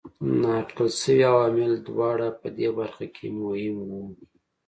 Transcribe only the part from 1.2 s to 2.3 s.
عوامل دواړه